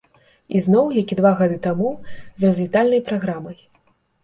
І 0.59 0.61
зноў, 0.65 0.85
як 0.99 1.07
і 1.15 1.17
два 1.19 1.33
гады 1.43 1.59
таму, 1.67 1.91
з 2.17 2.41
развітальнай 2.51 3.05
праграмай. 3.13 3.57